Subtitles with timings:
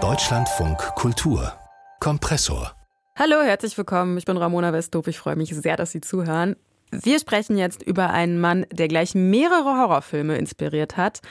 [0.00, 1.52] Deutschlandfunk Kultur
[1.98, 2.72] Kompressor
[3.16, 4.16] Hallo, herzlich willkommen.
[4.16, 5.08] Ich bin Ramona Westhof.
[5.08, 6.54] Ich freue mich sehr, dass Sie zuhören.
[6.92, 11.22] Wir sprechen jetzt über einen Mann, der gleich mehrere Horrorfilme inspiriert hat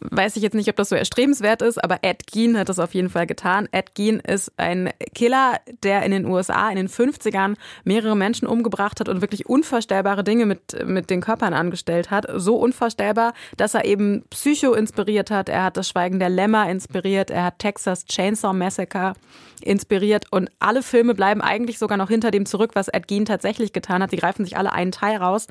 [0.00, 2.94] weiß ich jetzt nicht, ob das so erstrebenswert ist, aber Ed Gein hat das auf
[2.94, 3.68] jeden Fall getan.
[3.72, 9.00] Ed Gein ist ein Killer, der in den USA in den 50ern mehrere Menschen umgebracht
[9.00, 12.26] hat und wirklich unvorstellbare Dinge mit, mit den Körpern angestellt hat.
[12.34, 15.48] So unvorstellbar, dass er eben Psycho inspiriert hat.
[15.48, 17.30] Er hat das Schweigen der Lämmer inspiriert.
[17.30, 19.14] Er hat Texas Chainsaw Massacre
[19.60, 23.72] inspiriert und alle Filme bleiben eigentlich sogar noch hinter dem zurück, was Ed Gein tatsächlich
[23.72, 24.12] getan hat.
[24.12, 25.46] Die greifen sich alle einen Teil raus.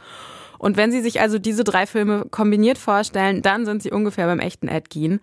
[0.61, 4.39] Und wenn Sie sich also diese drei Filme kombiniert vorstellen, dann sind Sie ungefähr beim
[4.39, 5.19] echten Ed Gein.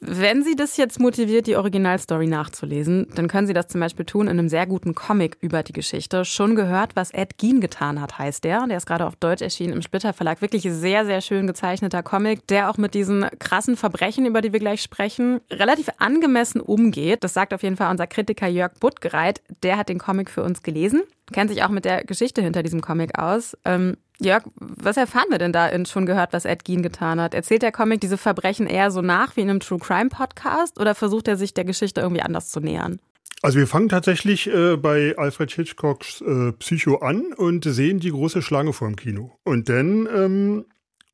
[0.00, 4.26] Wenn Sie das jetzt motiviert, die Originalstory nachzulesen, dann können Sie das zum Beispiel tun
[4.26, 6.26] in einem sehr guten Comic über die Geschichte.
[6.26, 8.66] Schon gehört, was Ed Gein getan hat, heißt der.
[8.66, 10.42] Der ist gerade auf Deutsch erschienen im Splitter Verlag.
[10.42, 14.60] Wirklich sehr, sehr schön gezeichneter Comic, der auch mit diesen krassen Verbrechen, über die wir
[14.60, 17.24] gleich sprechen, relativ angemessen umgeht.
[17.24, 19.40] Das sagt auf jeden Fall unser Kritiker Jörg Buttgereit.
[19.62, 22.82] Der hat den Comic für uns gelesen, kennt sich auch mit der Geschichte hinter diesem
[22.82, 23.56] Comic aus.
[23.64, 27.34] Ähm, Jörg, was erfahren wir denn da in schon gehört, was Ed Gein getan hat?
[27.34, 30.94] Erzählt der Comic diese Verbrechen eher so nach wie in einem True Crime Podcast oder
[30.94, 32.98] versucht er sich der Geschichte irgendwie anders zu nähern?
[33.42, 38.40] Also wir fangen tatsächlich äh, bei Alfred Hitchcocks äh, Psycho an und sehen die große
[38.40, 39.38] Schlange vorm Kino.
[39.44, 40.64] Und dann ähm,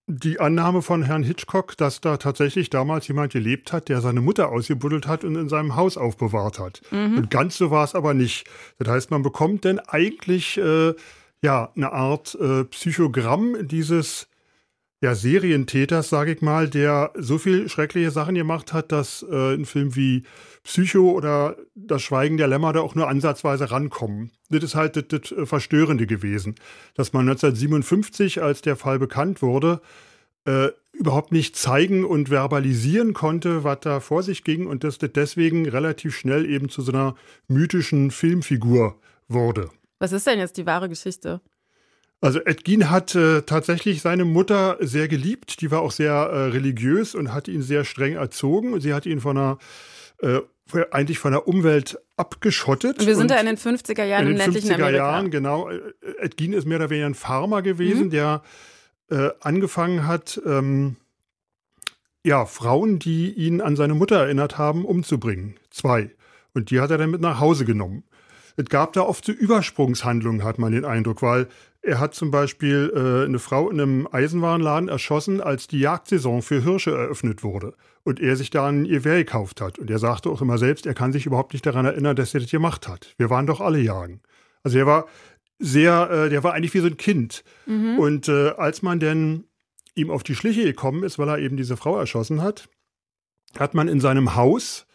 [0.07, 4.51] die Annahme von Herrn Hitchcock, dass da tatsächlich damals jemand gelebt hat, der seine Mutter
[4.51, 6.83] ausgebuddelt hat und in seinem Haus aufbewahrt hat.
[6.91, 7.19] Mhm.
[7.19, 8.47] Und ganz so war es aber nicht.
[8.79, 10.95] Das heißt, man bekommt denn eigentlich äh,
[11.43, 14.29] ja, eine Art äh, Psychogramm dieses
[15.03, 19.65] ja, Serientäters, sage ich mal, der so viel schreckliche Sachen gemacht hat, dass äh, ein
[19.65, 20.23] Film wie
[20.63, 24.31] Psycho oder Das Schweigen der Lämmer da auch nur ansatzweise rankommen.
[24.51, 26.55] Das ist halt das, das äh, Verstörende gewesen,
[26.95, 29.81] dass man 1957, als der Fall bekannt wurde,
[30.45, 35.11] äh, überhaupt nicht zeigen und verbalisieren konnte, was da vor sich ging und dass das
[35.13, 37.17] deswegen relativ schnell eben zu so einer
[37.49, 39.71] mythischen Filmfigur wurde.
[40.03, 41.41] Was ist denn jetzt die wahre Geschichte?
[42.21, 45.61] Also Ed Gein hat äh, tatsächlich seine Mutter sehr geliebt.
[45.61, 48.81] Die war auch sehr äh, religiös und hat ihn sehr streng erzogen.
[48.81, 49.59] Sie hat ihn von einer
[50.21, 50.41] äh,
[50.91, 52.99] eigentlich von der Umwelt abgeschottet.
[52.99, 54.97] Und wir sind und ja in den 50er Jahren in im ländlichen 50er Amerika.
[54.97, 55.71] Jahren, genau.
[55.71, 58.11] Ed Gein ist mehr oder weniger ein Farmer gewesen, mhm.
[58.11, 58.43] der
[59.09, 60.97] äh, angefangen hat, ähm,
[62.27, 65.61] ja, Frauen, die ihn an seine Mutter erinnert haben, umzubringen.
[65.71, 66.11] Zwei.
[66.55, 68.03] Und die hat er dann mit nach Hause genommen
[68.57, 71.49] es gab da oft so Übersprungshandlungen, hat man den Eindruck, weil
[71.83, 76.63] er hat zum Beispiel äh, eine Frau in einem Eisenwarenladen erschossen, als die Jagdsaison für
[76.63, 77.75] Hirsche eröffnet wurde
[78.05, 79.79] und er sich da ein Gewehr gekauft hat.
[79.79, 82.41] Und er sagte auch immer selbst, er kann sich überhaupt nicht daran erinnern, dass er
[82.41, 83.15] das gemacht hat.
[83.19, 84.21] Wir waren doch alle jagen.
[84.63, 85.07] Also er war
[85.59, 87.43] sehr, äh, der war eigentlich wie so ein Kind.
[87.67, 87.99] Mhm.
[87.99, 89.45] Und äh, als man denn
[89.95, 92.69] ihm auf die Schliche gekommen ist, weil er eben diese Frau erschossen hat,
[93.59, 94.87] hat man in seinem Haus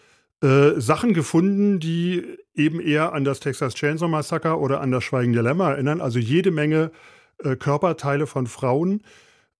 [0.41, 5.33] äh, Sachen gefunden, die eben eher an das Texas Chainsaw Massacre oder an das Schweigen
[5.33, 6.01] der Lämmer erinnern.
[6.01, 6.91] Also jede Menge
[7.43, 9.03] äh, Körperteile von Frauen,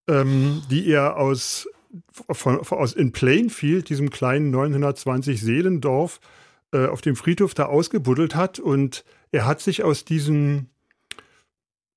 [0.08, 1.68] ähm, die er aus,
[2.30, 6.20] von, aus in Plainfield, diesem kleinen 920 Seelendorf,
[6.72, 8.58] äh, auf dem Friedhof da ausgebuddelt hat.
[8.58, 10.70] Und er hat sich aus diesen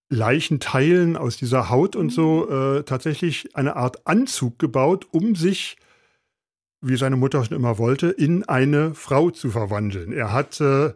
[0.09, 5.77] Leichenteilen, aus dieser Haut und so äh, tatsächlich eine Art Anzug gebaut, um sich
[6.81, 10.11] wie seine Mutter schon immer wollte, in eine Frau zu verwandeln.
[10.11, 10.93] Er hat, äh,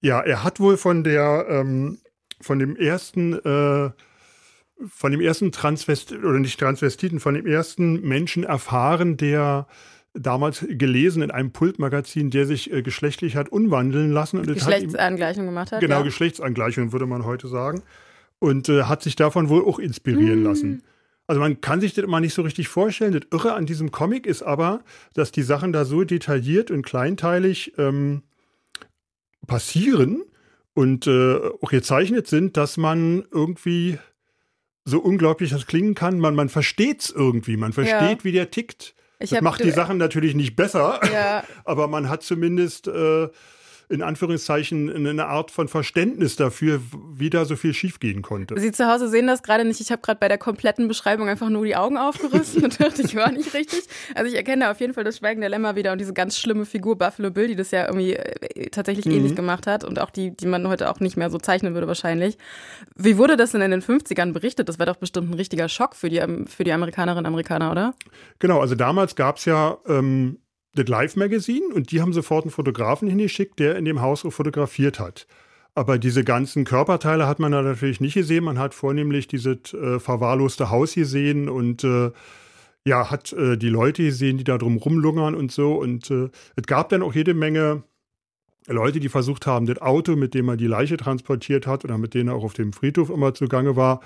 [0.00, 1.98] ja, er hat wohl von der, ähm,
[2.40, 3.90] von dem ersten, äh,
[4.86, 9.66] von dem ersten Transvest oder nicht Transvestiten, von dem ersten Menschen erfahren, der
[10.14, 14.38] damals gelesen in einem Pultmagazin, der sich äh, geschlechtlich hat umwandeln lassen.
[14.38, 15.80] Und Geschlechtsangleichung gemacht hat.
[15.80, 16.02] Genau, ja.
[16.02, 17.82] Geschlechtsangleichung würde man heute sagen.
[18.38, 20.44] Und äh, hat sich davon wohl auch inspirieren mhm.
[20.44, 20.82] lassen.
[21.26, 23.12] Also man kann sich das immer nicht so richtig vorstellen.
[23.12, 24.82] Das Irre an diesem Comic ist aber,
[25.14, 28.22] dass die Sachen da so detailliert und kleinteilig ähm,
[29.46, 30.22] passieren
[30.74, 33.98] und äh, auch gezeichnet sind, dass man irgendwie
[34.84, 36.18] so unglaublich das klingen kann.
[36.18, 38.24] Man, man versteht es irgendwie, man versteht, ja.
[38.24, 38.94] wie der tickt.
[39.18, 41.44] Ich das macht die Sachen natürlich nicht besser, ja.
[41.64, 43.28] aber man hat zumindest äh,
[43.88, 46.80] in Anführungszeichen eine Art von Verständnis dafür,
[47.12, 48.58] wie da so viel schiefgehen konnte.
[48.58, 49.80] Sie zu Hause sehen das gerade nicht.
[49.80, 53.14] Ich habe gerade bei der kompletten Beschreibung einfach nur die Augen aufgerissen und dachte, ich
[53.14, 53.84] war nicht richtig.
[54.14, 56.64] Also ich erkenne auf jeden Fall das Schweigen der Lämmer wieder und diese ganz schlimme
[56.64, 59.12] Figur Buffalo Bill, die das ja irgendwie äh, tatsächlich mhm.
[59.12, 61.86] ähnlich gemacht hat und auch die, die man heute auch nicht mehr so zeichnen würde
[61.86, 62.38] wahrscheinlich.
[62.96, 64.68] Wie wurde das denn in den 50ern berichtet?
[64.68, 67.94] Das war doch bestimmt ein richtiger Schock für die, für die Amerikanerinnen und Amerikaner, oder?
[68.38, 70.38] Genau, also damals gab es ja ähm,
[70.74, 74.98] das Live Magazine und die haben sofort einen Fotografen hingeschickt, der in dem Haus fotografiert
[74.98, 75.26] hat.
[75.74, 78.44] Aber diese ganzen Körperteile hat man da natürlich nicht gesehen.
[78.44, 82.12] Man hat vornehmlich dieses äh, verwahrloste Haus gesehen und äh,
[82.86, 85.74] ja, hat äh, die Leute gesehen, die da drum rumlungern und so.
[85.74, 87.82] Und äh, es gab dann auch jede Menge
[88.66, 92.14] Leute, die versucht haben, das Auto, mit dem man die Leiche transportiert hat oder mit
[92.14, 94.00] denen er auch auf dem Friedhof immer zugange war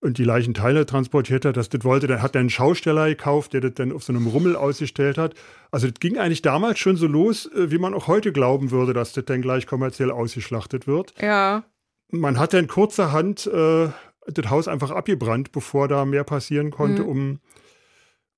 [0.00, 3.60] und die Leichenteile transportiert hat, dass das wollte, dann hat er einen Schausteller gekauft, der
[3.60, 5.34] das dann auf so einem Rummel ausgestellt hat.
[5.70, 8.92] Also das ging eigentlich damals schon so los, äh, wie man auch heute glauben würde,
[8.92, 11.14] dass das dann gleich kommerziell ausgeschlachtet wird.
[11.20, 11.64] Ja.
[12.10, 13.88] Man hat dann kurzerhand äh,
[14.26, 17.08] das Haus einfach abgebrannt, bevor da mehr passieren konnte, mhm.
[17.08, 17.40] um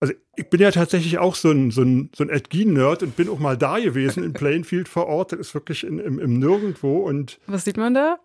[0.04, 3.16] also ich bin ja tatsächlich auch so ein, so ein, so ein Ed Gein-Nerd und
[3.16, 5.32] bin auch mal da gewesen in Plainfield vor Ort.
[5.32, 6.98] Das ist wirklich in, im, im Nirgendwo.
[6.98, 8.18] Und Was sieht man da?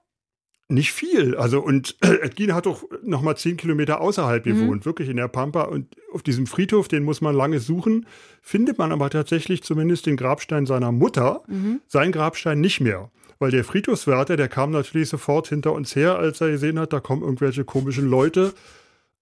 [0.67, 1.37] Nicht viel.
[1.37, 4.49] Also, und Ed Gein hat auch noch mal zehn Kilometer außerhalb mhm.
[4.49, 5.61] gewohnt, wirklich in der Pampa.
[5.61, 8.05] Und auf diesem Friedhof, den muss man lange suchen,
[8.41, 11.79] findet man aber tatsächlich zumindest den Grabstein seiner Mutter, mhm.
[11.87, 13.09] sein Grabstein nicht mehr.
[13.39, 16.99] Weil der Friedhofswärter, der kam natürlich sofort hinter uns her, als er gesehen hat, da
[16.99, 18.53] kommen irgendwelche komischen Leute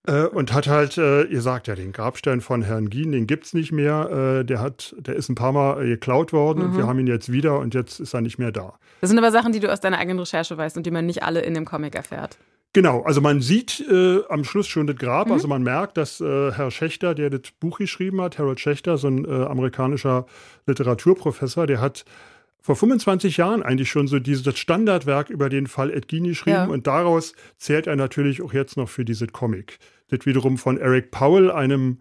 [0.05, 3.45] äh, und hat halt, äh, ihr sagt ja, den Grabstein von Herrn Gien, den gibt
[3.45, 4.39] es nicht mehr.
[4.39, 6.65] Äh, der hat, der ist ein paar Mal äh, geklaut worden mhm.
[6.65, 6.89] und wir mhm.
[6.89, 8.79] haben ihn jetzt wieder und jetzt ist er nicht mehr da.
[9.01, 11.23] Das sind aber Sachen, die du aus deiner eigenen Recherche weißt und die man nicht
[11.23, 12.37] alle in dem Comic erfährt.
[12.73, 15.33] Genau, also man sieht äh, am Schluss schon das Grab, mhm.
[15.33, 19.07] also man merkt, dass äh, Herr Schächter, der das Buch geschrieben hat, Harold Schächter, so
[19.07, 20.25] ein äh, amerikanischer
[20.67, 22.05] Literaturprofessor, der hat
[22.61, 26.65] vor 25 Jahren eigentlich schon so dieses Standardwerk über den Fall Edgini geschrieben ja.
[26.65, 29.79] und daraus zählt er natürlich auch jetzt noch für dieses Comic.
[30.09, 31.99] Das wiederum von Eric Powell, einem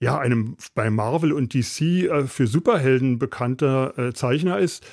[0.00, 4.84] ja, einem bei Marvel und DC äh, für Superhelden bekannter äh, Zeichner ist,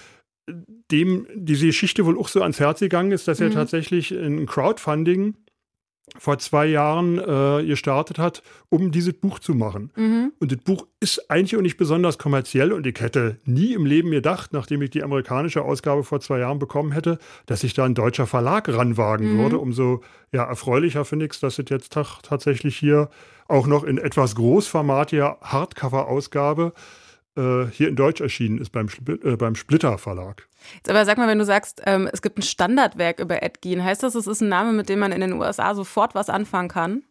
[0.92, 3.48] dem diese Geschichte wohl auch so ans Herz gegangen ist, dass mhm.
[3.48, 5.36] er tatsächlich ein Crowdfunding
[6.18, 9.92] vor zwei Jahren äh, gestartet hat, um dieses Buch zu machen.
[9.96, 10.34] Mhm.
[10.40, 14.12] Und das Buch ist eigentlich auch nicht besonders kommerziell und ich hätte nie im Leben
[14.12, 17.96] gedacht, nachdem ich die amerikanische Ausgabe vor zwei Jahren bekommen hätte, dass sich da ein
[17.96, 19.40] deutscher Verlag ranwagen mhm.
[19.40, 19.58] würde.
[19.58, 20.02] Umso
[20.32, 23.10] ja, erfreulicher finde ich es, dass es jetzt tatsächlich hier
[23.48, 26.74] auch noch in etwas großformatiger Hardcover-Ausgabe
[27.38, 28.88] äh, hier in Deutsch erschienen ist beim,
[29.24, 30.48] äh, beim Splitter Verlag.
[30.76, 33.84] Jetzt aber sag mal, wenn du sagst, ähm, es gibt ein Standardwerk über Ed Gein,
[33.84, 36.70] heißt das, es ist ein Name, mit dem man in den USA sofort was anfangen
[36.70, 37.04] kann?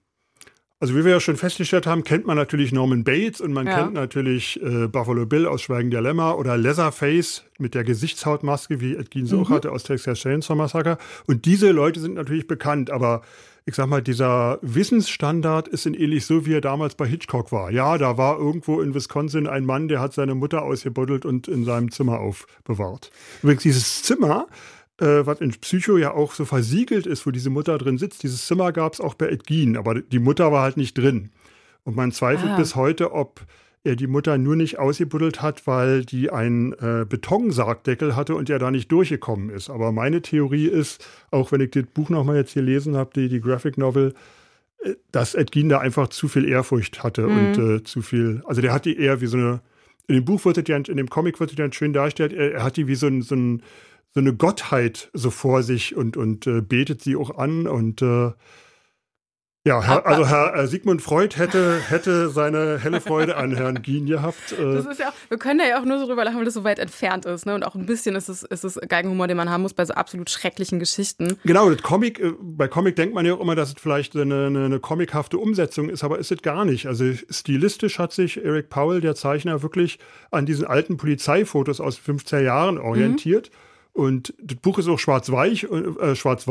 [0.83, 3.77] Also wie wir ja schon festgestellt haben, kennt man natürlich Norman Bates und man ja.
[3.77, 8.97] kennt natürlich äh, Buffalo Bill aus Schweigen der Lämmer oder Leatherface mit der Gesichtshautmaske, wie
[8.97, 9.51] Ed Gein so mhm.
[9.51, 10.97] hatte aus Texas Chainsaw Massacre.
[11.27, 13.21] Und diese Leute sind natürlich bekannt, aber
[13.67, 17.71] ich sag mal, dieser Wissensstandard ist in ähnlich so, wie er damals bei Hitchcock war.
[17.71, 21.65] Ja, da war irgendwo in Wisconsin ein Mann, der hat seine Mutter ausgebuddelt und in
[21.65, 23.11] seinem Zimmer aufbewahrt.
[23.43, 24.47] Übrigens, dieses Zimmer,
[25.01, 28.47] äh, was in Psycho ja auch so versiegelt ist, wo diese Mutter drin sitzt, dieses
[28.47, 31.31] Zimmer gab es auch bei Ed Gein, aber die Mutter war halt nicht drin.
[31.85, 32.57] Und man zweifelt ah.
[32.57, 33.41] bis heute, ob
[33.83, 38.59] er die Mutter nur nicht ausgebuddelt hat, weil die einen äh, Betonsargdeckel hatte und er
[38.59, 39.71] da nicht durchgekommen ist.
[39.71, 43.29] Aber meine Theorie ist, auch wenn ich das Buch nochmal jetzt hier lesen habe, die,
[43.29, 44.15] die Graphic Novel,
[44.85, 47.39] äh, dass Edgin da einfach zu viel Ehrfurcht hatte mhm.
[47.39, 49.63] und äh, zu viel, also der hat die eher wie so eine,
[50.09, 52.53] in dem Buch wird es ja, in dem Comic wird es ja schön dargestellt, er,
[52.53, 53.63] er hat die wie so, ein, so, ein,
[54.13, 58.33] so eine Gottheit so vor sich und, und äh, betet sie auch an und äh,
[59.67, 64.07] ja, Herr, also Herr äh, Sigmund Freud hätte, hätte seine helle Freude an Herrn Gien
[64.07, 64.53] gehabt.
[64.53, 64.75] Äh.
[64.75, 66.65] Das ist ja wir können da ja auch nur so drüber lachen, weil das so
[66.65, 67.47] weit entfernt ist.
[67.47, 67.55] Ne?
[67.55, 69.95] Und auch ein bisschen ist es, ist es Geigenhumor, den man haben muss bei so
[69.95, 71.37] absolut schrecklichen Geschichten.
[71.45, 74.47] Genau, das Comic, äh, bei Comic denkt man ja auch immer, dass es vielleicht eine,
[74.47, 76.87] eine, eine comichafte Umsetzung ist, aber ist es gar nicht.
[76.87, 79.99] Also stilistisch hat sich Eric Powell, der Zeichner, wirklich
[80.31, 83.51] an diesen alten Polizeifotos aus 15 Jahren orientiert.
[83.51, 84.03] Mhm.
[84.03, 86.47] Und das Buch ist auch schwarz-weiß äh, schwarz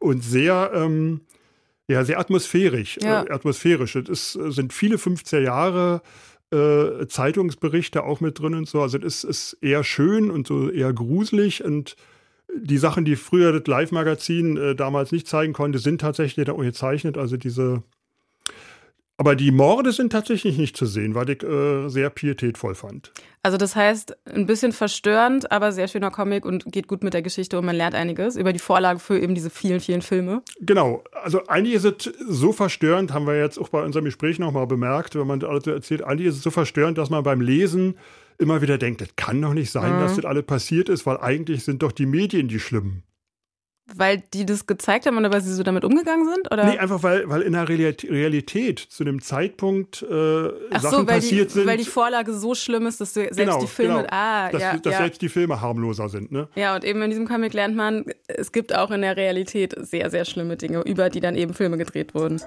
[0.00, 0.72] und sehr...
[0.74, 1.20] Ähm,
[1.88, 2.98] ja, sehr atmosphärisch.
[3.02, 3.24] Ja.
[3.24, 3.96] Äh, atmosphärisch.
[3.96, 6.02] Es sind viele 15 Jahre
[6.52, 8.82] äh, Zeitungsberichte auch mit drin und so.
[8.82, 11.96] Also es ist eher schön und so eher gruselig und
[12.54, 16.62] die Sachen, die früher das Live-Magazin äh, damals nicht zeigen konnte, sind tatsächlich da auch
[16.62, 17.18] gezeichnet.
[17.18, 17.82] Also diese
[19.18, 23.12] aber die Morde sind tatsächlich nicht zu sehen, weil ich äh, sehr pietätvoll fand.
[23.42, 27.22] Also das heißt, ein bisschen verstörend, aber sehr schöner Comic und geht gut mit der
[27.22, 30.42] Geschichte und man lernt einiges über die Vorlage für eben diese vielen, vielen Filme.
[30.60, 31.02] Genau.
[31.12, 35.26] Also ist es so verstörend, haben wir jetzt auch bei unserem Gespräch nochmal bemerkt, wenn
[35.26, 37.96] man alles erzählt, ist es so verstörend, dass man beim Lesen
[38.38, 40.00] immer wieder denkt, das kann doch nicht sein, mhm.
[40.00, 43.02] dass das alles passiert ist, weil eigentlich sind doch die Medien die Schlimmen.
[43.94, 46.50] Weil die das gezeigt haben oder weil sie so damit umgegangen sind?
[46.52, 46.64] Oder?
[46.64, 51.50] Nee, einfach weil, weil in der Realität zu dem Zeitpunkt äh, Ach Sachen so, passiert
[51.50, 51.66] die, sind.
[51.66, 53.98] Weil die Vorlage so schlimm ist, dass selbst genau, die Filme.
[53.98, 54.08] Genau.
[54.10, 54.98] Ah, dass, ja, dass ja.
[54.98, 56.32] selbst die Filme harmloser sind.
[56.32, 56.48] Ne?
[56.56, 60.10] Ja, und eben in diesem Comic lernt man, es gibt auch in der Realität sehr,
[60.10, 62.40] sehr schlimme Dinge, über die dann eben Filme gedreht wurden.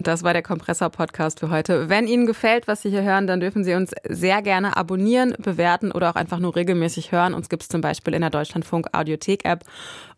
[0.00, 1.88] Das war der Kompressor-Podcast für heute.
[1.88, 5.92] Wenn Ihnen gefällt, was Sie hier hören, dann dürfen Sie uns sehr gerne abonnieren, bewerten
[5.92, 7.32] oder auch einfach nur regelmäßig hören.
[7.32, 9.64] Uns gibt es zum Beispiel in der Deutschlandfunk Audiothek-App.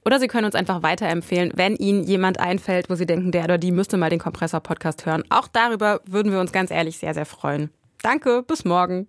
[0.05, 3.59] Oder Sie können uns einfach weiterempfehlen, wenn Ihnen jemand einfällt, wo Sie denken, der oder
[3.59, 5.25] die müsste mal den Kompressor-Podcast hören.
[5.29, 7.71] Auch darüber würden wir uns ganz ehrlich sehr, sehr freuen.
[8.03, 9.09] Danke, bis morgen.